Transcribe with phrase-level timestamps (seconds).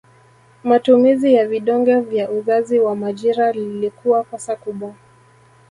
[0.63, 4.95] Matumizi ya vidonge vya uzazi wa majira lilikuwa kosa kubwa